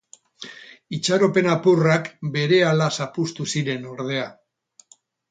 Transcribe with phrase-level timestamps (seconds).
[0.97, 4.25] Itxaropen apurrak berehala zapuztu ziren ordea.